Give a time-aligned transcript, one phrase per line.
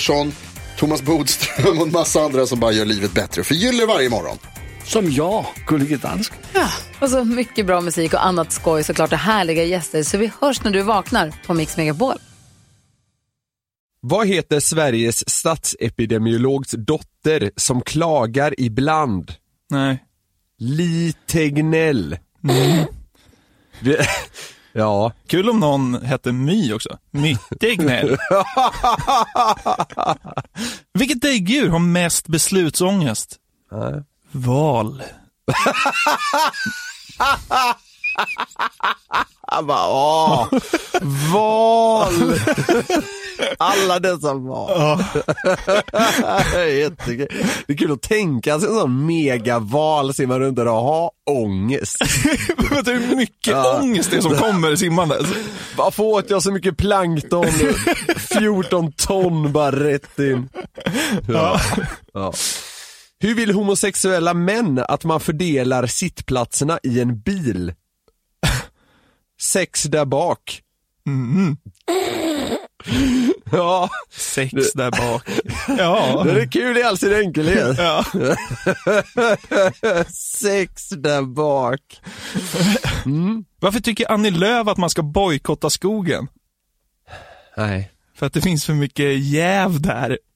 [0.00, 0.32] Pettersson,
[0.78, 3.44] Thomas Bodström och en massa andra som bara gör livet bättre.
[3.44, 4.38] Förgyller varje morgon.
[4.84, 6.38] Som jag, Gullige Dansken.
[7.00, 10.02] Och så mycket bra musik och annat skoj såklart och härliga gäster.
[10.02, 12.14] Så vi hörs när du vaknar på Mix Megapol.
[14.00, 19.32] Vad heter Sveriges statsepidemiologs dotter som klagar ibland?
[19.70, 20.04] Nej.
[20.58, 22.18] Li Tegnell.
[23.80, 24.06] Det-
[24.72, 25.12] ja.
[25.26, 26.98] Kul om någon hette My också.
[27.10, 28.08] My Tegnell.
[30.94, 33.36] Vilket däggdjur har mest beslutsångest?
[34.32, 35.02] Val.
[39.52, 40.46] Han bara, åh,
[41.32, 42.12] val!
[43.58, 44.98] Alla dessa val.
[46.52, 47.28] Det är jättekul.
[47.66, 51.96] Det är kul att tänka sig en sån megaval simmar runt där och ha ångest.
[52.70, 55.26] Vet du hur mycket ångest det är som kommer simmandes?
[55.76, 57.46] Varför åt jag så mycket plankton?
[58.38, 60.48] 14 ton bara rätt in.
[61.28, 61.60] Ja.
[62.14, 62.32] Ja.
[63.20, 67.72] Hur vill homosexuella män att man fördelar sittplatserna i en bil?
[69.40, 70.62] Sex där bak.
[73.52, 75.28] Ja, Sex där bak.
[75.78, 76.22] Ja.
[76.24, 77.78] det är kul i all sin enkelhet.
[77.78, 78.04] ja.
[80.14, 82.00] Sex där bak.
[83.60, 86.28] Varför tycker Annie Lööf att man ska bojkotta skogen?
[87.56, 87.90] Nej.
[88.14, 90.18] För att det finns för mycket jäv där.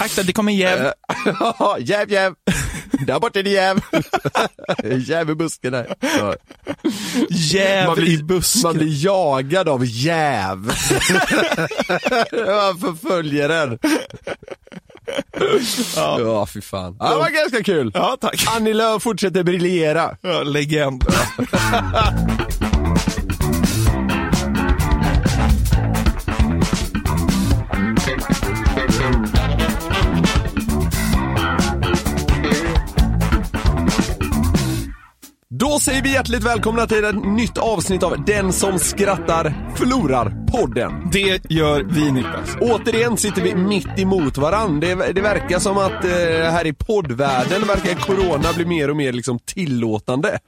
[0.00, 0.92] Akta, det kommer jäv.
[1.78, 2.34] Jäv, jäv.
[3.06, 3.80] Där borta är det jäv.
[5.08, 5.94] jäv i busken här.
[6.18, 6.34] Ja.
[7.30, 8.62] Jäv Man i blir, busken.
[8.62, 10.56] man blir jagad av jäv.
[10.56, 10.72] Man
[12.80, 13.78] förföljer den.
[15.96, 16.96] Ja, ja fy fan.
[17.00, 17.90] Ja, det var ganska kul.
[17.94, 18.44] Ja, tack.
[18.56, 20.16] Annie Lööf fortsätter briljera.
[20.20, 21.04] Ja, legend.
[35.84, 41.10] säger vi hjärtligt välkomna till ett nytt avsnitt av Den som skrattar förlorar podden.
[41.12, 42.56] Det gör vi Niklas.
[42.60, 44.80] Återigen sitter vi mitt emot varann.
[44.80, 46.10] Det, det verkar som att eh,
[46.52, 50.38] här i poddvärlden verkar corona bli mer och mer liksom tillåtande.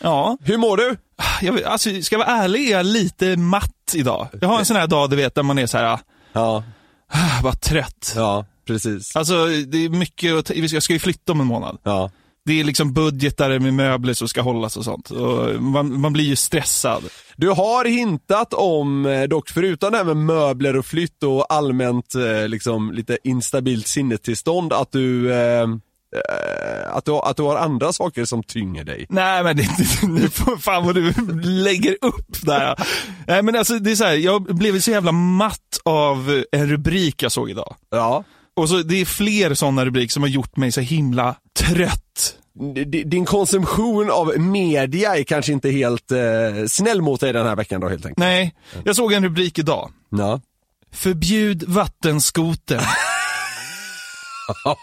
[0.00, 0.96] Ja, Hur mår du?
[1.40, 4.28] jag, alltså, ska jag vara ärlig är jag lite matt idag.
[4.40, 5.98] Jag har en sån här dag du vet där man är så här,
[6.32, 6.62] Ja,
[7.08, 8.12] ah, bara trött.
[8.16, 9.16] ja, precis.
[9.16, 11.78] Alltså det är mycket, jag ska ju flytta om en månad.
[11.82, 12.10] Ja.
[12.46, 15.10] Det är liksom budgetar med möbler som ska hållas och sånt.
[15.10, 17.04] Och man, man blir ju stressad.
[17.36, 22.14] Du har hintat om, eh, dock förutom det här med möbler och flytt och allmänt
[22.14, 27.92] eh, liksom lite instabilt sinnestillstånd, att du, eh, eh, att, du, att du har andra
[27.92, 29.06] saker som tynger dig.
[29.08, 31.12] Nej men det, det, nu får fan vad du
[31.42, 32.86] lägger upp där.
[33.26, 37.22] Nej men alltså det är så här, jag blev så jävla matt av en rubrik
[37.22, 37.76] jag såg idag.
[37.90, 38.24] Ja.
[38.56, 42.36] Och så det är fler sådana rubriker som har gjort mig så himla trött.
[43.04, 46.18] Din konsumtion av media är kanske inte helt eh,
[46.68, 48.18] snäll mot dig den här veckan då helt enkelt.
[48.18, 48.54] Nej,
[48.84, 49.90] jag såg en rubrik idag.
[50.10, 50.40] Ja.
[50.92, 52.80] Förbjud vattenskoten.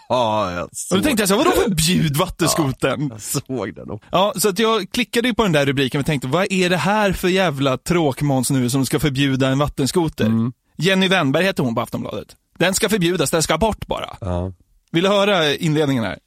[0.08, 3.08] Ja, jag Och såg, då tänkte jag så här, vadå förbjud vattenskoten?
[3.10, 4.02] jag såg det nog.
[4.10, 6.76] Ja, så att jag klickade ju på den där rubriken och tänkte, vad är det
[6.76, 10.30] här för jävla tråkmåns nu som ska förbjuda en vattenskoter?
[10.78, 12.28] Jenny Wennberg heter hon på Aftonbladet.
[12.62, 14.16] Den ska förbjudas, den ska bort bara.
[14.20, 14.52] Ja.
[14.90, 16.18] Vill du höra inledningen här?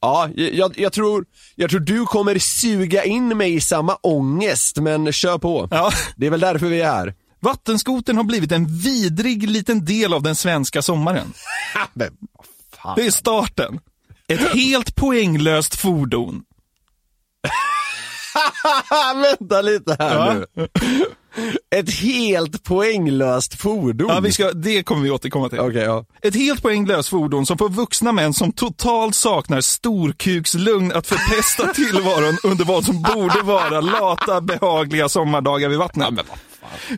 [0.00, 1.24] Ja, jag, jag, tror,
[1.54, 5.68] jag tror du kommer suga in mig i samma ångest, men kör på.
[5.70, 5.92] Ja.
[6.16, 7.14] Det är väl därför vi är här.
[7.40, 11.32] Vattenskoten har blivit en vidrig liten del av den svenska sommaren.
[11.94, 12.16] Men.
[12.96, 13.80] Det är starten.
[14.28, 16.42] Ett helt poänglöst fordon.
[19.38, 20.34] Vänta lite här Ja.
[20.34, 20.68] nu.
[21.76, 24.08] Ett helt poänglöst fordon.
[24.10, 25.60] Ja, vi ska, det kommer vi återkomma till.
[25.60, 26.04] Okej, ja.
[26.22, 32.38] Ett helt poänglöst fordon som får vuxna män som totalt saknar storkukslugn att förpesta tillvaron
[32.44, 36.08] under vad som borde vara lata, behagliga sommardagar vid vattnet.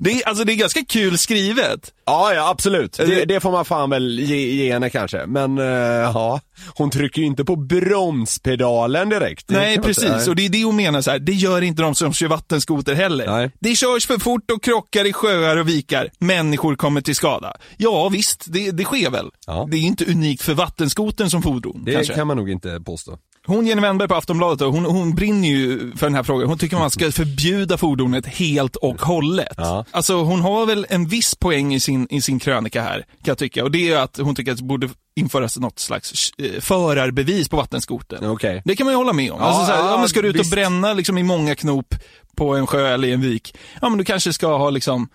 [0.01, 1.93] Det, är, alltså, det är ganska kul skrivet.
[2.07, 2.93] Ja, ja absolut.
[2.97, 5.27] Det, Det- får man fan väl ge, ge henne kanske.
[5.27, 6.41] Men eh, ja,
[6.75, 9.51] hon trycker ju inte på bromspedalen direkt.
[9.51, 10.05] Nej, precis.
[10.05, 11.19] inte- Och det är det hon menar så här.
[11.19, 13.27] det gör inte de som kör vattenskoter heller.
[13.27, 13.51] Nej.
[13.61, 16.11] Det körs för fort och krockar i sjöar och vikar.
[16.19, 17.57] Människor kommer till skada.
[17.77, 19.27] Ja, visst, det, det sker väl.
[19.47, 19.69] Ja.
[19.71, 21.83] Det är inte unikt för vattenskoten som fordon.
[21.85, 22.15] Det kanske.
[22.15, 23.19] kan man nog inte påstå.
[23.47, 26.49] Hon Jenny Wennberg på Aftonbladet, hon, hon brinner ju för den här frågan.
[26.49, 29.55] Hon tycker man ska förbjuda fordonet helt och hållet.
[29.57, 29.85] Ja.
[29.91, 33.39] Alltså hon har väl en viss poäng i sin, i sin krönika här, kan jag
[33.39, 33.65] tycka.
[33.65, 37.57] Och det är att hon tycker att det borde införas något slags eh, förarbevis på
[37.57, 38.31] vattenskoten.
[38.31, 38.63] Okej.
[38.65, 39.39] Det kan man ju hålla med om.
[39.41, 40.51] Ja, alltså, så här, ja, ja, men ska du ut och visst.
[40.51, 41.95] bränna liksom, i många knop
[42.37, 45.09] på en sjö eller i en vik, ja men du kanske ska ha liksom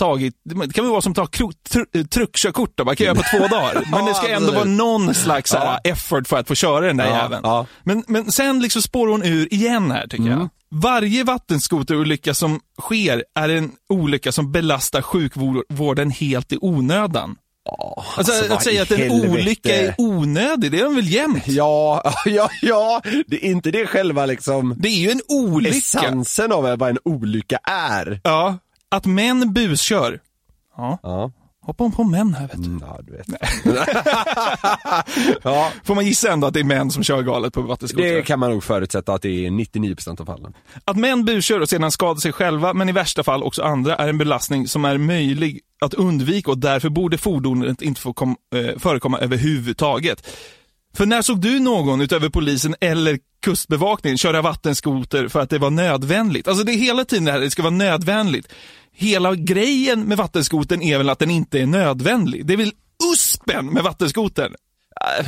[0.00, 3.22] tagit, det kan väl vara som att ta tr- truckkörkort då, man kan göra på
[3.38, 3.84] två dagar.
[3.90, 7.06] Men det ska ändå vara någon slags här, effort för att få köra den där
[7.06, 7.40] Ja, jäveln.
[7.44, 7.66] ja.
[7.84, 10.38] Men, men sen liksom spårar hon ur igen här tycker Mm.
[10.38, 10.48] jag.
[10.72, 17.36] Varje vattenskoterolycka som sker är en olycka som belastar sjukvården helt i onödan.
[18.16, 21.42] Alltså, alltså, vad att säga att en olycka är onödig, det är den väl jämt?
[21.46, 25.76] Ja, ja, ja, det är inte det själva liksom Det är ju en olycka.
[25.76, 28.20] essensen av vad en olycka är.
[28.24, 28.58] Ja,
[28.90, 30.20] att män buskör.
[30.76, 31.30] Ja, Ja,
[31.62, 32.68] hoppa om på män här vet du.
[32.68, 33.26] mm, ja du vet.
[35.42, 38.06] ja, Får man gissa ändå att det är män som kör galet på vattenskotrar?
[38.06, 40.52] det kan man nog förutsätta att det är 99% av fallen.
[40.84, 44.08] Att män buskör och sedan skadar sig själva, men i värsta fall också andra, är
[44.08, 48.78] en belastning som är möjlig att undvika och därför borde fordonet inte få kom, eh,
[48.78, 50.26] förekomma överhuvudtaget.
[50.96, 55.70] För när såg du någon utöver polisen eller kustbevakningen köra vattenskoter för att det var
[55.70, 56.48] nödvändigt?
[56.48, 58.48] Alltså det är hela tiden det här, det ska vara nödvändigt.
[58.92, 62.46] Hela grejen med vattenskoten är väl att den inte är nödvändig.
[62.46, 62.72] Det är väl
[63.12, 64.54] uspen med vattenskotern?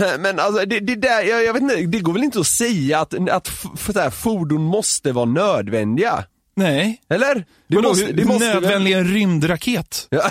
[0.00, 2.46] Äh, Men alltså det, det där, jag, jag vet inte, det går väl inte att
[2.46, 6.24] säga att, att f- f- så här, fordon måste vara nödvändiga?
[6.56, 7.02] Nej.
[7.10, 7.34] Eller?
[7.68, 10.06] Det Vadå, måste, det måste nödvändig en rymdraket?
[10.10, 10.22] Ja.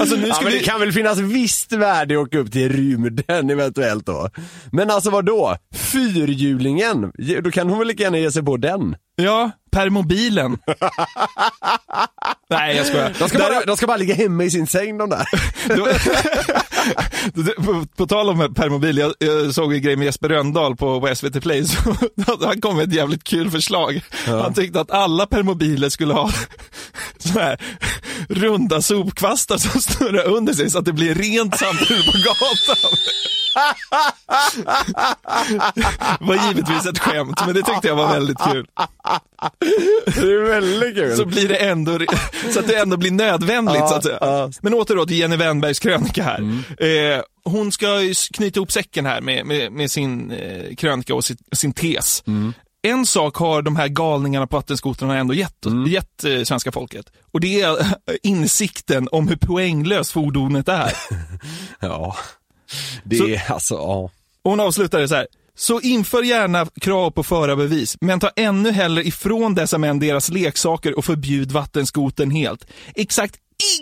[0.00, 0.58] Alltså nu Ja, men vi...
[0.58, 4.30] det kan väl finnas visst värde att åka upp till rymden eventuellt då.
[4.72, 5.56] Men alltså vad då?
[5.74, 8.96] Fyrhjulingen, då kan hon väl lika gärna ge sig på den?
[9.16, 10.58] Ja, permobilen.
[12.52, 13.12] Nej, jag skojar.
[13.18, 15.26] De ska, Där- bara, de ska bara ligga hemma i sin säng de där.
[17.64, 21.14] På, på tal om permobil, jag, jag såg en grej med Jesper Röndahl på, på
[21.14, 21.76] SVT Play, så
[22.46, 24.00] han kom med ett jävligt kul förslag.
[24.26, 26.30] Han tyckte att alla permobiler skulle ha
[27.18, 27.60] så här
[28.28, 32.76] runda sopkvastar som snurrar under sig så att det blir rent samtidigt på gatan.
[36.18, 38.66] Det var givetvis ett skämt, men det tyckte jag var väldigt kul.
[40.04, 41.16] Det är väldigt kul.
[41.16, 41.98] så blir det ändå,
[42.50, 44.18] så att det ändå blir nödvändigt Ja, så att säga.
[44.20, 44.50] ja.
[44.60, 46.40] Men åter då till Jenny Wennbergs krönika här.
[46.86, 47.86] Eh, hon ska
[48.32, 52.24] knyta ihop säcken här med, med, med sin eh, krönika och sin, sin tes.
[52.84, 57.06] En sak har de här galningarna på vattenskotrarna ändå gett, gett eh, svenska folket.
[57.32, 57.86] Och det är eh,
[58.22, 60.92] insikten om hur poänglöst fordonet är.
[61.80, 62.16] Ja.
[63.04, 64.10] Det Så- är alltså, ja.
[64.44, 65.26] Hon avslutade så här.
[65.56, 70.98] Så inför gärna krav på förarbevis, men ta ännu hellre ifrån dessa män deras leksaker
[70.98, 72.66] och förbjud vattenskoten helt.
[72.94, 73.34] Exakt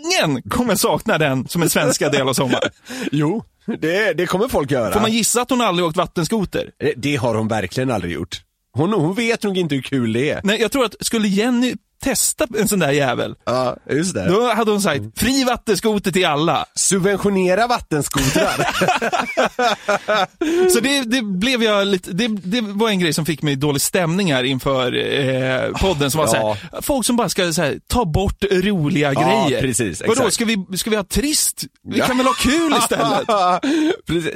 [0.05, 2.71] ingen kommer sakna den som en svenska del av sommaren.
[3.13, 3.45] Jo,
[3.79, 4.93] det, det kommer folk göra.
[4.93, 6.71] Får man gissa att hon aldrig åkt vattenskoter?
[6.79, 8.43] Det- Det har hon verkligen aldrig gjort.
[8.73, 10.41] Hon, hon vet nog inte hur kul det är.
[10.45, 11.75] Nej, jag tror att skulle Jenny
[12.05, 14.29] testa en sån där jävel, Ja, just det.
[14.29, 16.65] då hade hon sagt fri vattenskoter till alla.
[16.75, 18.67] Subventionera vattenskotrar.
[20.71, 23.83] Så det, det blev jag lite, det, det var en grej som fick mig dålig
[23.83, 26.31] stämning här inför eh, podden som var Ja.
[26.31, 29.61] så här, folk som bara ska så här, ta bort roliga Ja, grejer.
[29.63, 31.65] precis, Vadå, ska vi, ska vi ha trist?
[31.85, 32.07] Vi Ja.
[32.07, 33.29] kan väl ha kul istället?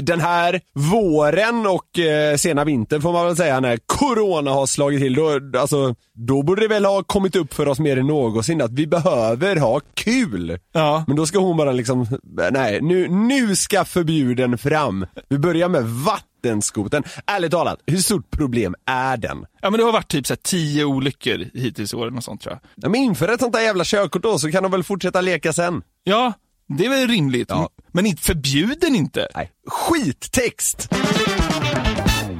[0.06, 5.00] Den här våren och eh, sena vintern får man väl säga när corona har slagit
[5.00, 8.62] till, då, alltså, då borde det väl ha kommit upp för oss mer än någonsin
[8.62, 10.58] att vi behöver ha kul.
[10.72, 11.04] Ja.
[11.06, 12.06] Men då ska hon bara liksom,
[12.50, 15.06] nej, nu, nu ska förbjuden fram.
[15.28, 17.02] Vi börjar med vattenskoten.
[17.26, 19.46] Ärligt talat, hur stort problem är den?
[19.62, 22.40] ja, men det har varit typ så här, tio olyckor hittills i år, och sånt
[22.40, 22.60] tror jag.
[22.84, 25.52] Ja, men inför ett sånt där jävla körkort då så kan de väl fortsätta leka
[25.52, 25.82] sen.
[26.04, 26.32] Ja,
[26.68, 27.50] det är väl rimligt.
[27.50, 27.68] Ja.
[27.92, 29.28] Men inte förbjuden inte.
[29.34, 30.88] Nej, skittext!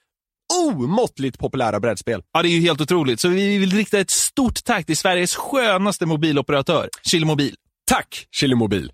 [0.53, 2.21] omåttligt populära brädspel.
[2.33, 3.19] Ja, det är ju helt otroligt.
[3.19, 7.55] Så vi vill rikta ett stort tack till Sveriges skönaste mobiloperatör, Kilomobil.
[7.87, 8.91] Tack Chilemobil!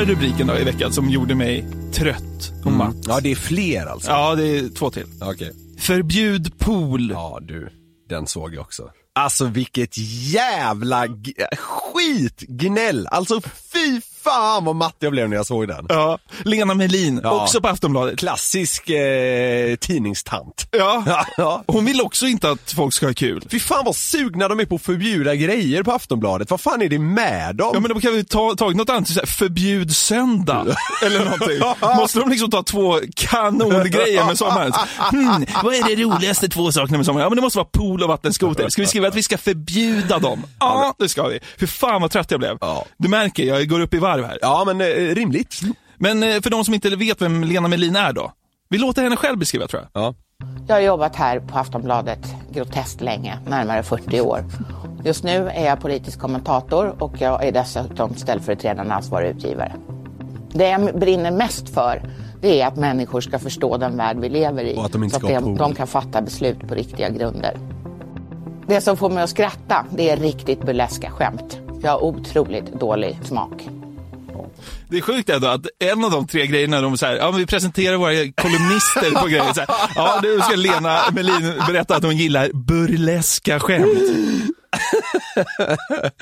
[0.00, 2.96] Andra rubriken då i veckan som gjorde mig trött och matt.
[3.06, 4.10] Ja, det är fler alltså.
[4.10, 5.06] Ja, det är två till.
[5.20, 5.52] Okej.
[5.78, 7.10] Förbjud pool.
[7.10, 7.68] Ja du,
[8.08, 8.90] den såg jag också.
[9.14, 9.98] Alltså vilket
[10.32, 11.06] jävla
[11.58, 13.06] skitgnäll!
[13.06, 13.40] Alltså
[13.76, 15.86] fy fan vad matt jag blev när jag såg den.
[15.88, 17.42] Ja, Lena Melin, Ja.
[17.42, 18.18] också på Aftonbladet.
[18.18, 20.68] Klassisk eh, tidningstant.
[20.70, 21.04] Ja.
[21.36, 21.64] ja.
[21.66, 23.44] Hon vill också inte att folk ska ha kul.
[23.50, 26.50] Fy fan vad sugna de är på att förbjuda grejer på Aftonbladet.
[26.50, 27.70] Vad fan är det med dem?
[27.74, 30.66] Ja men då kan vi ta tagit något annat, här, förbjud söndag
[31.06, 31.58] eller någonting.
[31.96, 34.72] Måste de liksom ta två kanongrejer med sommaren?
[35.10, 37.22] Hmm, vad är det roligaste två sakerna med sommaren?
[37.24, 38.68] Ja men det måste vara pool och vattenskoter.
[38.68, 40.42] Ska vi skriva att vi ska förbjuda dem?
[40.58, 41.40] Ja, det ska vi.
[41.58, 42.58] För fan vad trött jag blev.
[42.96, 44.38] Du märker, jag går upp i varv här.
[44.40, 45.60] Ja men eh, rimligt.
[45.98, 48.32] Men eh, för de som inte vet vem Lena Melin är då?
[48.68, 50.02] Vi låter henne själv beskriva tror jag.
[50.02, 50.14] Ja.
[50.68, 54.44] Jag har jobbat här på Aftonbladet groteskt länge, närmare 40 år.
[55.04, 59.72] Just nu är jag politisk kommentator och jag är dessutom ställföreträdande ansvarig utgivare.
[60.52, 62.02] Det jag brinner mest för
[62.40, 64.76] det är att människor ska förstå den värld vi lever i.
[64.76, 67.58] Och att de inte så att de, de kan fatta beslut på riktiga grunder.
[68.66, 71.65] Det som får mig att skratta det är riktigt burleska skämt.
[71.82, 73.68] Jag har otroligt dålig smak.
[74.88, 77.46] Det är sjukt ändå att en av de tre grejerna, de så här, ja, vi
[77.46, 79.52] presenterar våra kolumnister på grejer.
[79.52, 83.86] Så här, ja, nu ska Lena Melin berätta att hon gillar burleska skämt.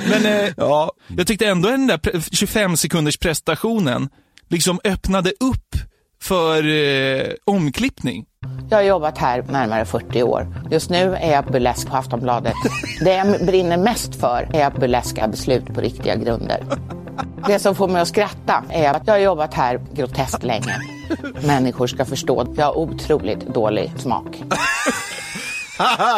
[0.09, 0.93] Men eh, Ja.
[1.17, 4.09] jag tyckte ändå den där pre- 25 sekunders prestationen
[4.49, 5.77] liksom öppnade upp
[6.25, 8.25] för eh, omklippning.
[8.71, 10.47] Jag har jobbat här närmare 40 år.
[10.71, 12.54] Just nu är jag burlesk på Aftonbladet.
[13.00, 16.64] Det jag brinner mest för är att burleska beslut på riktiga grunder.
[17.47, 20.76] Det som får mig att skratta är att jag har jobbat här groteskt länge.
[21.47, 22.54] Människor ska förstå.
[22.57, 24.43] Jag har otroligt dålig smak.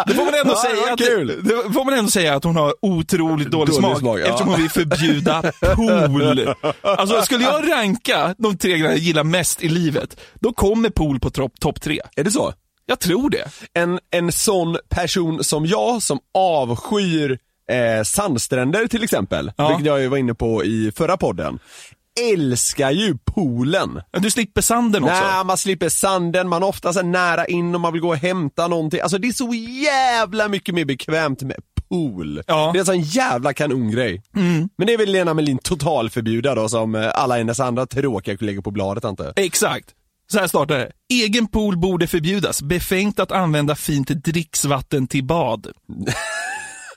[0.06, 1.40] Det får man ändå, Ja, säga, att, kul.
[1.44, 4.25] det får man ändå säga att hon har otroligt dålig, Dålig smak, smak, ja.
[4.25, 6.54] eftersom hon vill förbjuda pool.
[6.82, 11.20] Alltså skulle jag ranka de tre grejerna jag gillar mest i livet, då kommer pool
[11.20, 12.00] på topp top tre.
[12.16, 12.52] Är det så?
[12.86, 13.44] Jag tror det.
[13.75, 17.38] En, en sån person som jag som avskyr
[17.72, 19.68] eh, sandstränder till exempel, Ja.
[19.68, 21.58] vilket jag var inne på i förra podden,
[22.20, 24.00] älskar ju poolen.
[24.12, 25.14] Du slipper sanden också.
[25.14, 28.08] Nej, man slipper sanden, man är ofta så här nära in om man vill gå
[28.08, 29.00] och hämta någonting.
[29.00, 29.54] Alltså det är så
[29.85, 31.56] jävla mycket mer bekvämt med
[31.88, 32.42] pool.
[32.46, 32.62] Ja.
[32.62, 32.73] Mm.
[32.73, 34.23] Det är en sån jävla kanongrej.
[34.78, 38.62] Men det är väl Lena Melin totalförbjuda då som eh, alla hennes andra tråkiga kollegor
[38.62, 39.32] på bladet jag.
[39.37, 39.94] Exakt.
[40.28, 40.92] Så här startar det.
[41.12, 42.62] Egen pool borde förbjudas.
[42.62, 45.66] Befängt att använda fint dricksvatten till bad.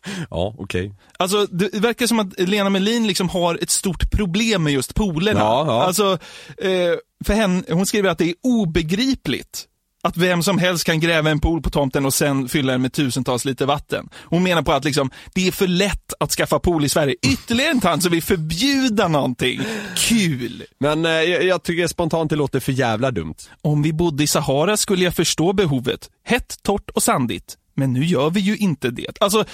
[0.30, 0.94] Ja, okej.
[1.18, 5.40] Alltså, det verkar som att Lena Melin liksom har ett stort problem med just poolerna.
[5.40, 5.84] Ja, ja.
[5.84, 6.18] Alltså,
[6.58, 6.94] eh,
[7.26, 9.66] för henne, hon skriver att det är obegripligt
[10.02, 12.94] att vem som helst kan gräva en pool på tomten och sen fylla den med
[12.94, 14.10] tusentals liter vatten.
[14.24, 17.16] Hon menar på att liksom, det är för lätt att skaffa pool i Sverige.
[17.22, 19.62] Ytterligare en tant som vill förbjuda någonting.
[19.96, 20.64] Kul!
[20.80, 23.36] Men eh, jag, jag tycker spontant det låter för jävla dumt.
[23.62, 26.10] Om vi bodde i Sahara skulle jag förstå behovet.
[26.24, 27.59] Hett, torrt och sandigt.
[27.80, 29.18] Men nu gör vi ju inte det.
[29.20, 29.46] Alltså,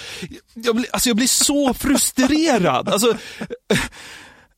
[0.54, 2.88] jag blir, alltså jag blir så frustrerad.
[2.88, 3.14] Alltså,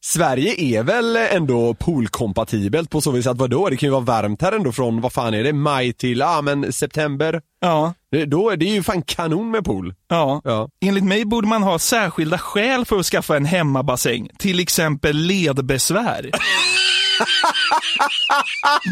[0.01, 4.43] Sverige är väl ändå poolkompatibelt på så vis att vadå, det kan ju vara varmt
[4.43, 7.41] här ändå från, vad fan är det, maj till, ja men september.
[7.61, 9.95] ja, Det, då, det är ju fan kanon med pool.
[10.09, 10.41] ja.
[10.45, 10.69] Ja.
[10.81, 14.29] Enligt mig borde man ha särskilda skäl för att skaffa en hemmabassäng.
[14.39, 16.31] Till exempel ledbesvär.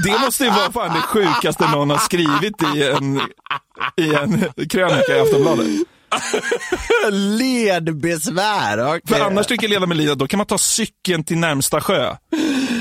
[0.05, 3.21] Det måste ju vara fan det sjukaste någon har skrivit i en,
[3.97, 5.67] i en krönika i Aftonbladet.
[7.11, 9.01] Ledbesvär, okej.
[9.07, 12.17] För annars tycker jag leda med livet, då kan man ta cykeln till närmsta sjö.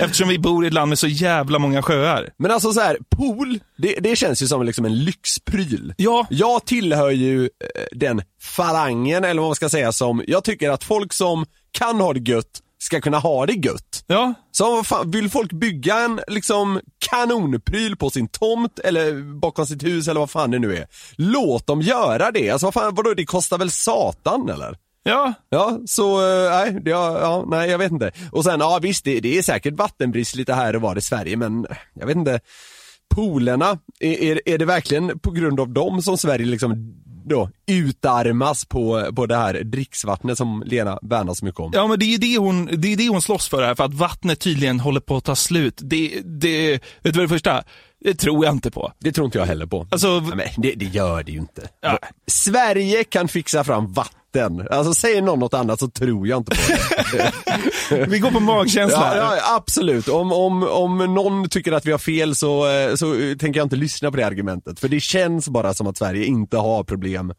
[0.02, 2.30] Eftersom vi bor i ett land med så jävla många sjöar.
[2.38, 5.94] Men alltså så här, pool, det, det känns ju som liksom en lyxpryl.
[5.98, 6.28] Ja.
[6.30, 7.48] Jag tillhör ju eh,
[7.92, 12.14] den falangen, eller vad man ska säga, som, jag tycker att folk som kan ha
[12.14, 14.04] det gött, ska kunna ha det gött.
[14.08, 19.84] Ja, Så fan, vill folk bygga en liksom kanonpryl på sin tomt eller bakom sitt
[19.84, 20.88] hus eller vad fan det nu är.
[21.16, 22.50] Låt dem göra det.
[22.50, 24.78] Alltså vad fan, vadå, det kostar väl satan eller?
[25.04, 25.34] ja.
[25.50, 28.12] Ja, så eh, nej, det, ja, ja, nej jag vet inte.
[28.32, 31.38] Och sen, ja visst det, det är säkert vattenbrist lite här och var i Sverige
[31.38, 32.40] men jag vet inte.
[33.16, 36.94] Poolerna, är, är, är det verkligen på grund av dem som Sverige liksom
[37.30, 41.72] då utarmas på, på det här dricksvattnet som Lena värnar så mycket om?
[41.74, 43.84] Ja, men det är ju det hon, det är det hon slåss för här, för
[43.84, 45.80] att vattnet tydligen håller på att ta slut.
[45.84, 47.64] Det, det, vet du vad det första?
[48.06, 48.92] Det tror jag inte på.
[49.00, 49.88] Det tror inte jag heller på.
[49.92, 51.62] Alltså, Nej, men det, det gör det ju inte.
[51.82, 52.00] Ja.
[52.28, 54.68] Sverige kan fixa fram vatten.
[54.72, 56.62] Alltså säger någon något annat så tror jag inte på
[57.92, 58.06] det.
[58.10, 60.08] vi går på magkänsla ja, ja, absolut.
[60.08, 63.76] Om, om, om någon tycker att vi har fel så, eh, så tänker jag inte
[63.76, 64.80] lyssna på det argumentet.
[64.80, 67.34] För det känns bara som att Sverige inte har problem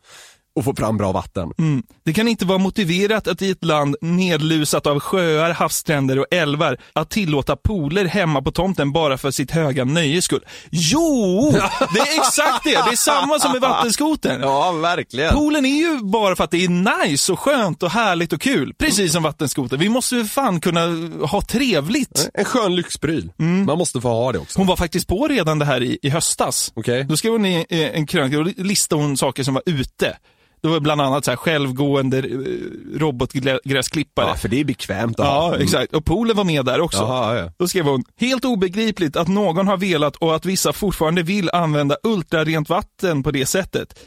[0.57, 1.53] att få fram bra vatten.
[1.59, 1.83] Mm.
[2.05, 6.79] Det kan inte vara motiverat att i ett land nedlusat av sjöar, havsstränder och älvar
[6.93, 10.45] att tillåta pooler hemma på tomten bara för sitt höga nöjes skull.
[10.71, 11.53] Jo!
[11.95, 12.71] Det är exakt det!
[12.71, 14.41] Det är samma som med vattenskotern.
[14.41, 15.35] Ja, verkligen.
[15.35, 18.75] Poolen är ju bara för att det är nice och skönt och härligt och kul.
[18.79, 19.77] Precis som vattenskoter.
[19.77, 20.81] Vi måste ju fan kunna
[21.27, 22.31] ha trevligt.
[22.35, 23.33] En skön lyxpryl.
[23.67, 24.59] Man måste få ha det också.
[24.59, 26.73] Hon var faktiskt på redan det här i, i höstas.
[26.75, 27.05] Okej.
[27.05, 30.17] Då skrev hon i en krönika, och listade hon saker som var ute.
[30.63, 34.29] Det var bland annat så här självgående eh, robotgräsklippare.
[34.29, 35.49] Ja, för det är bekvämt att Ja, ha.
[35.49, 35.61] Mm.
[35.63, 35.95] exakt.
[35.95, 36.99] Och poolen var med där också.
[36.99, 37.53] Jaha, ja.
[37.59, 41.97] Då skrev hon, helt obegripligt att någon har velat och att vissa fortfarande vill använda
[42.03, 43.99] ultrarent vatten på det sättet.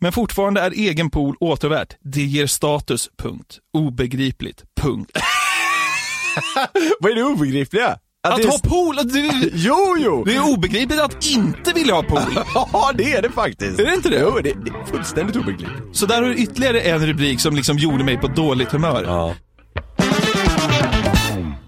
[0.00, 1.96] Men fortfarande är egen pool återvärt.
[2.00, 3.58] Det ger status, punkt.
[3.72, 5.10] Obegripligt, punkt.
[7.00, 7.98] Vad är det obegripliga?
[8.28, 8.48] Att är...
[8.48, 9.50] ha pool, att du...
[9.52, 10.24] Jo, jo!
[10.24, 12.20] Det är obegripligt att inte vilja ha pool.
[12.54, 13.80] Ja, det är det faktiskt.
[13.80, 14.20] Är det inte det?
[14.20, 15.96] Jo, det, det är fullständigt obegripligt.
[15.96, 19.04] Så där har du ytterligare en rubrik som liksom gjorde mig på dåligt humör.
[19.06, 19.34] Ja.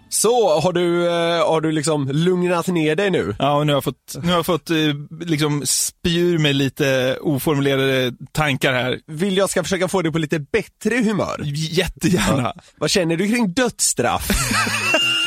[0.08, 3.36] Så, har du, eh, har du liksom lugnat ner dig nu?
[3.38, 4.76] Ja, och nu har jag fått, nu har jag fått eh,
[5.20, 9.00] liksom spy ur mig lite oformulerade tankar här.
[9.06, 11.40] Vill jag ska försöka få dig på lite bättre humör?
[11.54, 12.52] Jättegärna.
[12.76, 14.28] Vad känner du kring dödsstraff?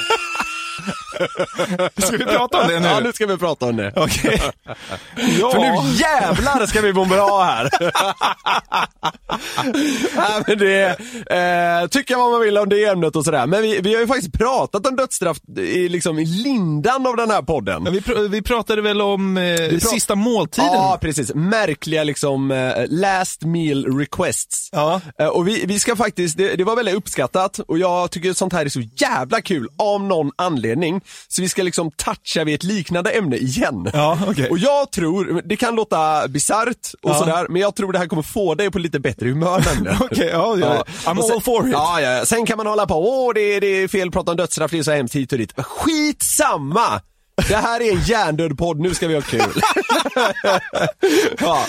[1.98, 2.88] Ska vi prata om det nu?
[2.88, 3.94] Ja, nu ska vi prata om det.
[3.96, 4.42] Okej.
[5.40, 5.52] Ja.
[5.52, 7.70] För nu jävlar ska vi må bra här!
[10.16, 10.86] Nej, men det,
[11.82, 13.48] eh, tycka vad man vill om det ämnet och sådär.
[13.48, 17.32] Men vi, vi har ju faktiskt pratat om dödsstraff i, liksom, i lindan av den
[17.32, 17.82] här podden.
[17.86, 20.70] Ja, vi, pr- vi pratade väl om eh, pra- sista måltiden?
[20.74, 21.34] Ja, precis.
[21.36, 24.70] Märkliga liksom eh, last meal requests.
[24.72, 25.02] Ja.
[25.20, 28.54] Eh, och vi, vi ska faktiskt, det, det var väldigt uppskattat och jag tycker sånt
[28.54, 31.02] här är så jävla kul av någon anledning.
[31.28, 33.90] Så vi ska liksom toucha vid ett liknande ämne igen.
[33.94, 34.50] Ja, okej.
[34.50, 37.20] Och jag tror, det kan låta bisarrt och Ja.
[37.20, 39.98] sådär, men jag tror det här kommer få dig på lite bättre humör nämligen.
[40.02, 40.84] Okej, ja, ja.
[41.06, 41.72] I'm sen, all for it.
[41.74, 42.26] Ja, ja.
[42.26, 44.78] Sen kan man hålla på, åh det, det är fel att prata om dödsstraff, det
[44.80, 45.54] är så hemskt hit och dit.
[45.58, 47.02] Skitsamma!
[47.48, 49.42] Det här är en hjärndöd podd, nu ska vi ha kul.
[51.40, 51.66] ja.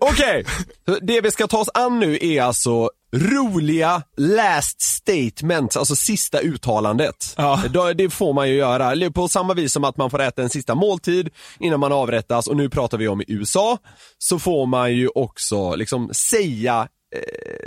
[0.00, 0.44] Okej,
[0.88, 6.40] Så det vi ska ta oss an nu är alltså roliga last statements, alltså sista
[6.40, 7.34] uttalandet.
[7.36, 7.62] Ja.
[7.96, 10.74] Det får man ju göra, på samma vis som att man får äta en sista
[10.74, 13.78] måltid innan man avrättas och nu pratar vi om i USA,
[14.18, 16.88] så får man ju också liksom säga,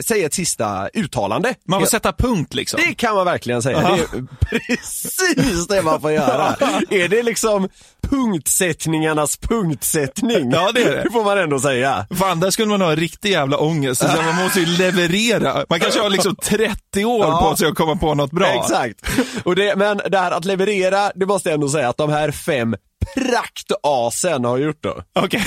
[0.06, 1.56] säga ett sista uttalande.
[1.68, 2.80] Man får sätta punkt liksom.
[2.88, 3.82] Det kan man verkligen säga.
[3.82, 6.56] Det är precis det man får göra.
[6.90, 7.70] Är det liksom
[8.10, 10.52] punktsättningarnas punktsättning?
[10.52, 11.04] Ja, det är det.
[11.04, 12.06] Det får man ändå säga.
[12.16, 14.02] Fan, där skulle man ha riktig jävla ångest.
[14.02, 15.66] Så man måste ju leverera.
[15.70, 17.50] Man kanske har liksom 30 år Ja.
[17.50, 18.48] på sig att komma på något bra.
[18.48, 18.96] Exakt.
[19.44, 22.32] Och det, men det här att leverera, det måste jag ändå säga att de här
[22.32, 22.76] fem
[23.16, 25.04] praktasen har gjort då.
[25.16, 25.44] Okej.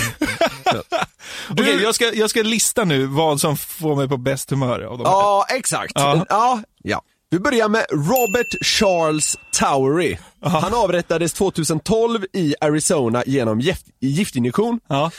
[1.51, 4.99] Okej, jag, ska, jag ska lista nu vad som får mig på bäst humör av
[4.99, 5.13] de här.
[5.13, 5.93] Ja, exakt.
[5.95, 6.27] Ja.
[6.29, 6.61] Ja.
[6.83, 10.17] Ja, Vi börjar med Robert Charles Towery.
[10.43, 14.81] Han avrättades 2012 i Arizona genom gift, giftinjektion.
[14.89, 15.11] Ja.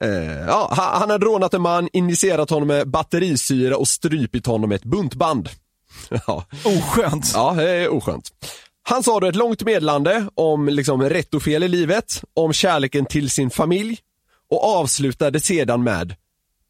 [0.00, 4.68] Eh, ja, han, han hade rånat en man, injicerat honom med batterisyra och strypit honom
[4.68, 5.48] med ett buntband.
[6.26, 6.44] ja.
[6.64, 7.30] Oskönt.
[7.34, 8.30] Ja, det är oskönt.
[8.86, 13.06] Han sa då ett långt meddelande om liksom rätt och fel i livet, om kärleken
[13.06, 13.98] till sin familj
[14.50, 16.14] och avslutade sedan med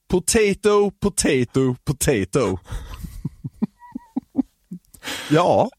[0.09, 2.59] Potato, potato, potato.
[5.31, 5.70] ja.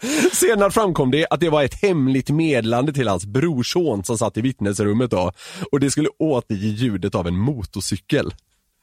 [0.32, 4.40] Senare framkom det att det var ett hemligt meddelande till hans brorson som satt i
[4.40, 5.32] vittnesrummet då
[5.72, 8.34] och det skulle återge ljudet av en motorcykel.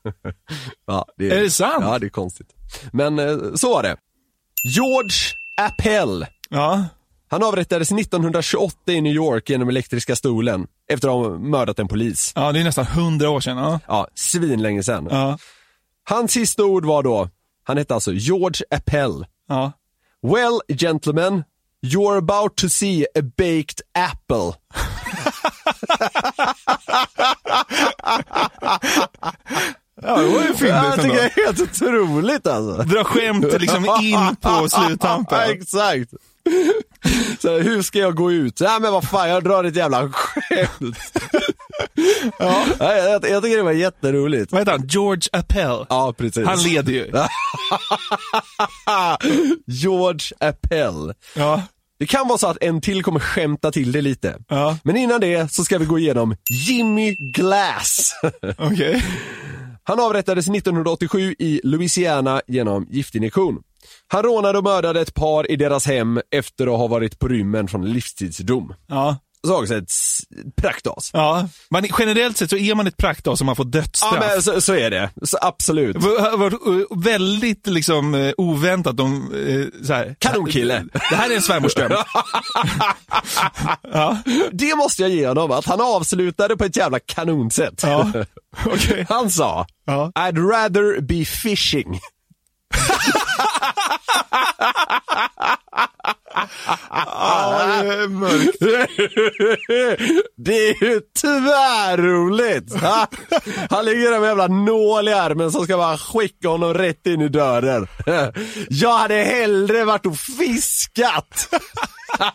[0.85, 1.83] ja, Är det sant?
[1.85, 2.55] Ja, det är konstigt.
[2.91, 3.97] Men eh, så var det.
[4.63, 6.25] George Appel.
[6.49, 6.85] Ja.
[7.29, 12.31] Han avrättades 1928 i New York genom elektriska stolen efter att ha mördat en polis.
[12.35, 13.57] ja, det är nästan hundra år sedan.
[13.57, 13.79] Ja.
[13.87, 15.07] Ja, svinlänge sedan.
[15.11, 15.37] Ja.
[16.03, 17.29] Hans sista ord var då,
[17.63, 19.25] han hette alltså George Appel.
[19.49, 19.71] Ja.
[20.23, 21.43] Well, gentlemen,
[21.85, 24.53] you're about to see a baked apple.
[30.01, 31.03] ja, det var ju fyndigt Jag ändå.
[31.03, 32.83] tycker det är helt otroligt alltså.
[32.83, 35.39] Dra skämt liksom in på Ja, sluttampen.
[35.49, 36.11] exakt.
[37.41, 38.61] Så hur ska jag gå ut?
[38.61, 40.97] Ja men vad fan, jag drar ett jävla skämt.
[42.39, 42.65] ja.
[42.79, 44.51] jag, jag, jag tycker det var jätteroligt.
[44.51, 44.87] Vad heter han?
[44.87, 45.85] George Appel.
[45.89, 46.45] Ja, precis.
[46.47, 47.11] Han leder ju.
[49.65, 51.13] George Appel.
[51.35, 51.61] Ja.
[51.99, 54.35] Det kan vara så att en till kommer skämta till det lite.
[54.47, 54.77] Ja.
[54.83, 56.35] Men innan det så ska vi gå igenom
[56.67, 58.11] Jimmy Glass.
[58.57, 59.03] Okej.
[59.87, 63.61] Han avrättades 1987 i Louisiana genom giftinjektion.
[64.07, 67.67] Han rånade och mördade ett par i deras hem efter att ha varit på rymmen
[67.67, 68.73] från livstidsdom.
[68.87, 69.17] Ja.
[69.53, 69.91] Också ett
[70.61, 71.09] praktas.
[71.13, 71.49] Ja.
[71.69, 74.13] Man, generellt sett så är man ett praktas om man får dödsstraff.
[74.21, 75.95] Ja men så, så är det, så absolut.
[76.03, 80.15] Har varit eh, väldigt liksom eh, oväntat om, eh, så här.
[80.19, 80.85] Kanonkille.
[81.09, 81.91] Det här är en svärmorsdröm.
[83.93, 84.17] ja.
[84.51, 87.83] Det måste jag ge honom, att han avslutade på ett jävla kanonsätt.
[87.83, 88.11] Ja.
[88.65, 89.05] Okej.
[89.09, 90.11] Han sa, Ja.
[90.15, 91.99] I'd rather be fishing.
[96.89, 98.59] Ja, det är mörkt.
[100.37, 102.81] Det är ju tvärroligt!
[102.81, 103.07] Ha?
[103.69, 107.21] Han ligger där med jävla nål i armen som ska bara skicka honom rätt in
[107.21, 107.87] i dörren.
[108.69, 111.49] Jag hade hellre varit och fiskat!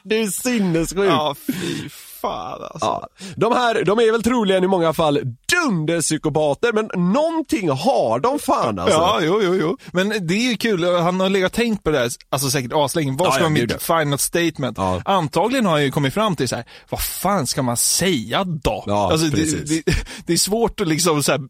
[0.03, 1.11] Du är sinnessjuk!
[1.11, 1.89] Ja, fy
[2.23, 2.87] fan alltså.
[2.87, 3.09] Ja.
[3.37, 5.21] De här, de är väl troligen i många fall
[5.65, 8.99] dunderpsykopater, men någonting har de fan alltså.
[8.99, 9.77] Ja, jo, jo, jo.
[9.93, 12.73] Men det är ju kul, han har legat och tänkt på det där, alltså säkert
[12.75, 13.17] aslänge.
[13.19, 14.79] Vad ska ja, vara mitt final statement?
[14.79, 15.03] Ja.
[15.05, 18.85] Antagligen har han ju kommit fram till så här, vad fan ska man säga då?
[18.87, 19.83] Ja, alltså, det, det,
[20.27, 21.41] det är svårt att liksom så här,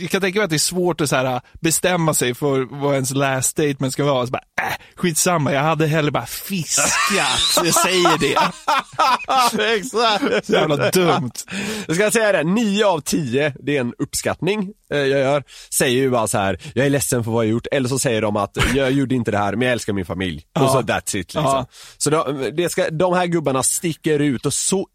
[0.00, 2.94] jag kan tänka mig att det är svårt att så här, bestämma sig för vad
[2.94, 4.26] ens last statement ska vara.
[4.26, 6.92] Så bara, äh, skitsamma, jag hade hellre bara fiskat.
[7.64, 8.38] jag säger det.
[9.76, 10.46] Exakt!
[10.46, 11.32] Så jävla dumt.
[11.86, 15.44] Jag ska säga det, 9 av 10, det är en uppskattning eh, jag gör,
[15.78, 18.22] säger ju bara så här: jag är ledsen för vad jag gjort, eller så säger
[18.22, 20.46] de att jag gjorde inte det här, men jag älskar min familj.
[20.54, 20.68] Och Ja.
[20.68, 21.42] så that's it liksom.
[21.42, 21.66] Ja.
[21.98, 24.86] Så de, det ska, de här gubbarna sticker ut och så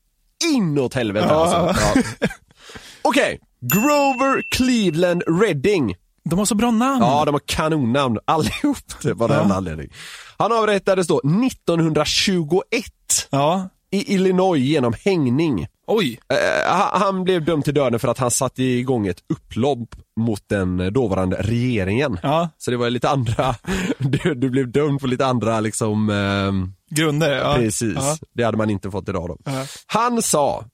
[0.53, 1.65] inåt helvete Ja.
[1.65, 1.83] alltså.
[2.19, 2.27] Ja.
[3.01, 5.95] Okej, Grover Cleveland Redding.
[6.29, 7.01] De har så bra namn.
[7.01, 9.89] Ja, de har kanonnamn allihop typ, av någon anledning.
[10.37, 12.83] Han avrättades då 1921
[13.29, 13.69] ja.
[13.91, 15.67] i Illinois genom hängning.
[15.87, 16.19] Oj.
[16.29, 20.43] Eh, han- han blev dömd till döden för att han satte igång ett upplopp mot
[20.49, 22.19] den dåvarande regeringen.
[22.23, 22.49] Ja.
[22.57, 23.55] Så det var lite andra,
[23.97, 27.31] du, du blev dömd på lite andra liksom, ehm, Grunder.
[27.37, 27.55] Ja.
[27.55, 27.95] precis.
[27.95, 28.17] Ja.
[28.33, 29.37] Det hade man inte fått idag då.
[29.45, 29.65] Ja.
[29.87, 30.65] Han sa,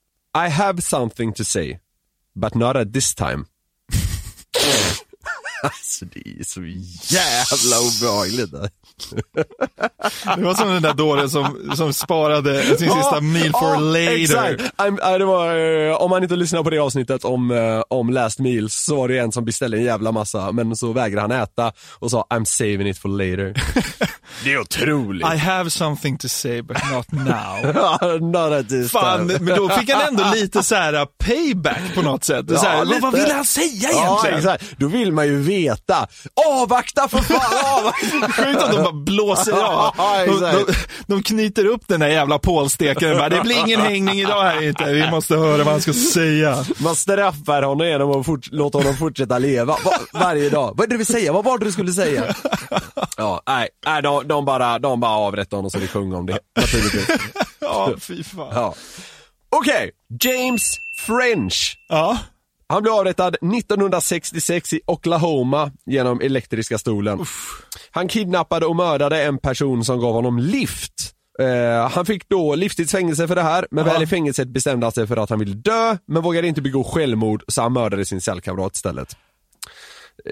[0.47, 1.77] I have something to say,
[2.35, 3.45] but not at this time.
[5.63, 6.61] alltså det är så
[7.15, 8.51] jävla obehagligt.
[10.37, 14.15] Det var som den där dåren som, som sparade sin sista meal for ja, later.
[14.15, 14.61] Exakt.
[14.77, 15.55] I'm, äh, det var,
[15.89, 19.07] eh, om man inte lyssnar på det avsnittet om, eh, om last meals så var
[19.07, 22.45] det en som beställde en jävla massa men så vägrade han äta och sa I'm
[22.45, 23.53] saving it for later.
[24.43, 25.27] det är otroligt.
[25.33, 27.73] I have something to say but not now.
[28.21, 29.39] Not at this Fan, time.
[29.39, 32.45] men då fick han ändå lite så här uh, payback på något sätt.
[32.49, 34.37] så här, vad, ville han säga Ja, egentligen?
[34.37, 34.79] exakt.
[34.79, 36.07] Då vill man ju veta.
[36.47, 38.43] Avvakta för fan, avvakta!
[38.43, 39.95] Sjukt att de bara blåser av.
[40.25, 40.73] De, de,
[41.07, 44.93] de knyter upp den där jävla pålstekaren bara, det blir ingen hängning idag här inte,
[44.93, 46.65] vi måste höra vad han ska säga.
[46.77, 50.73] Man straffar honom genom att fort, låta honom fortsätta leva va, varje dag.
[50.77, 51.33] Vad är det du vill säga?
[51.33, 52.35] Vad var det du skulle säga?
[53.17, 56.39] Ja, nej, nej de, de, bara, de bara avrättade honom så vi sjöng om det,
[56.57, 57.07] naturligtvis.
[57.59, 58.47] Ja, fy fan.
[58.53, 58.73] Ja.
[59.49, 59.91] Okej,
[60.23, 60.61] James
[61.05, 61.77] French.
[61.89, 62.17] Ja.
[62.71, 67.25] Han blev avrättad 1966 i Oklahoma genom elektriska stolen.
[67.91, 71.13] Han kidnappade och mördade en person som gav honom lift.
[71.39, 75.07] Eh, han fick då livstidsfängelse för det här, men väl i fängelset bestämde han sig
[75.07, 78.75] för att han ville dö, men vågade inte begå självmord, så han mördade sin cellkamrat
[78.75, 79.17] istället.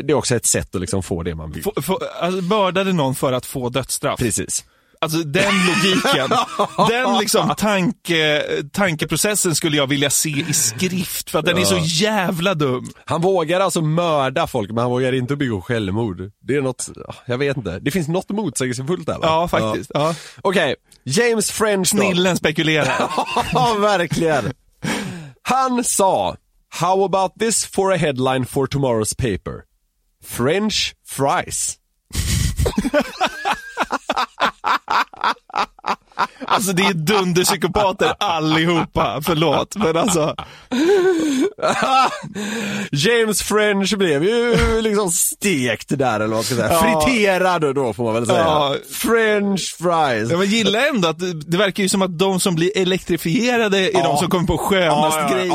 [0.03, 1.63] Det är också ett sätt att liksom få det man vill.
[1.63, 4.19] Få, få, alltså, mördade någon för att få dödsstraff.
[4.19, 4.65] Precis.
[5.01, 6.29] Alltså den logiken,
[6.89, 11.77] den liksom tanke, tankeprocessen skulle jag vilja se i skrift för att den är så
[11.81, 12.89] jävla dum.
[13.05, 16.31] Han vågar alltså mörda folk, men han vågar inte begå självmord.
[16.41, 16.89] Det är något,
[17.25, 17.79] jag vet inte.
[17.79, 19.19] Det finns något motsägelsefullt där va?
[19.23, 19.91] Ja, faktiskt.
[19.93, 20.15] Ja.
[20.41, 21.97] Okej, James French då.
[21.97, 23.11] Snillen spekulerar.
[23.53, 24.53] Ja, verkligen.
[25.41, 26.35] Han sa,
[26.69, 29.63] How about this for a headline for tomorrow's paper?
[30.23, 31.77] French fries.
[36.47, 39.75] Alltså det är dunderpsykopater allihopa, förlåt.
[39.75, 40.35] Men alltså,
[42.91, 46.69] James French blev ju liksom stekt där eller vad man ska säga.
[46.73, 47.01] Ja.
[47.05, 48.39] Friterad då får man väl säga.
[48.39, 48.75] Ja.
[48.91, 50.31] French fries.
[50.31, 54.17] jag gillar ändå att det, verkar ju som att de som blir elektrifierade är de
[54.17, 55.53] som kommer på skönast Ja, ja, grejer.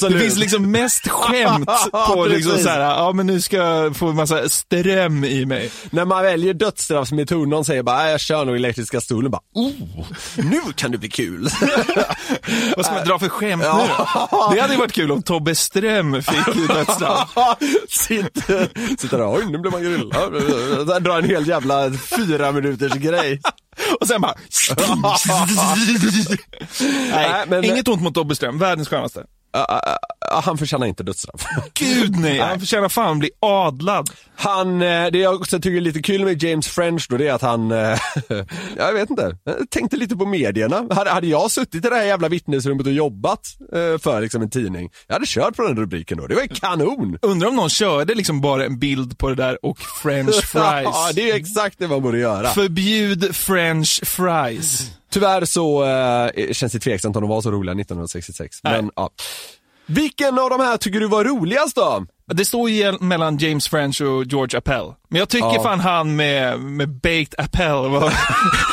[0.00, 0.08] ja.
[0.08, 1.68] Det finns liksom mest skämt
[2.08, 2.64] på liksom Precis.
[2.66, 5.70] såhär, ja men nu ska jag få en massa ström i mig.
[5.90, 9.70] När man väljer dödsstraffsmetod, någon säger bara "Nej, jag kör nog elektriska stolen, bara oh,
[10.36, 11.42] nu kan det bli kul.
[12.76, 13.68] Vad ska man dra för skämt nu?
[14.54, 17.30] Det hade ju varit kul om Tobbe Ström fick dödsstraff.
[17.88, 21.02] sitter, sitter där, oj nu blir man grillad.
[21.02, 23.40] Drar en hel jävla fyra minuters grej.
[24.00, 24.34] Och sen bara...
[27.10, 29.24] Nej, men- inget ont mot Tobbe Ström, världens skönaste.
[30.30, 31.42] Ja, han förtjänar inte dödsstraff.
[31.74, 34.10] Gud nej, han förtjänar fan bli adlad.
[34.36, 37.32] Han, eh, det jag också tycker är lite kul med James French då, det är
[37.32, 37.98] att han, eh,
[38.76, 39.36] jag vet inte,
[39.70, 40.86] tänkte lite på medierna.
[40.90, 43.40] Hade, hade jag suttit i det här jävla vittnesrummet och jobbat
[43.72, 46.48] eh, för liksom en tidning, jag hade kört på den rubriken då, det var ju
[46.48, 47.18] kanon!
[47.22, 50.84] Undrar om någon körde liksom bara en bild på det där och french fries.
[50.84, 52.48] ja, det är ju exakt det man borde göra.
[52.48, 54.90] Förbjud french fries.
[55.10, 58.60] Tyvärr så eh, känns det tveksamt om de var så roliga 1966.
[58.64, 58.82] Nej.
[58.82, 59.10] Men ja.
[59.86, 62.06] Vilken av de här tycker du var roligast då?
[62.34, 64.92] Det står ju mellan James French och George Appel.
[65.10, 65.62] Men jag tycker Ja.
[65.62, 68.00] fan han med, med baked Appel var...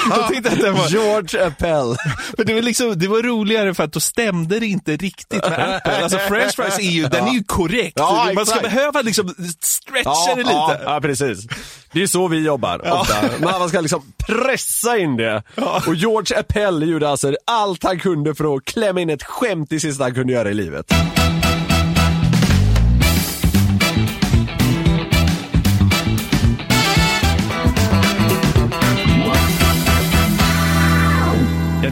[0.09, 0.87] jag att det var...
[0.89, 1.95] George Appel.
[2.37, 5.75] För det var liksom, det var roligare för att då stämde det inte riktigt med
[5.75, 6.03] Apple.
[6.03, 7.93] Alltså french fries är ju, den är ju korrekt.
[7.95, 10.51] Ja, Man ska behöva liksom stretcha det lite.
[10.51, 11.47] Ja, ja, precis.
[11.91, 13.15] Det är så vi jobbar ofta.
[13.39, 15.43] Men man ska liksom pressa in det.
[15.87, 19.79] Och George Appel gjorde alltså allt han kunde för att klämma in ett skämt i
[19.79, 20.85] sista han kunde göra i livet.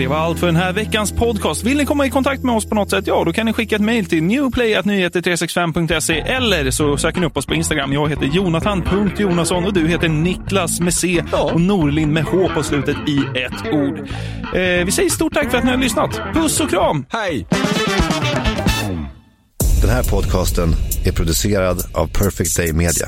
[0.03, 1.63] Det var allt för den här veckans podcast.
[1.63, 3.07] Vill ni komma i kontakt med oss på något sätt?
[3.07, 7.45] Ja, då kan ni skicka ett mejl till newplay.nyheter365.se eller så söker ni upp oss
[7.45, 7.93] på Instagram.
[7.93, 12.97] Jag heter jonathan.jonasson och du heter Niklas med C och Norlin med H på slutet
[13.07, 13.99] i ett ord.
[14.55, 16.21] Eh, vi säger stort tack för att ni har lyssnat.
[16.33, 17.05] Puss och kram!
[17.09, 17.47] Hej!
[19.81, 20.69] Den här podcasten
[21.05, 23.07] är producerad av Perfect Day Media.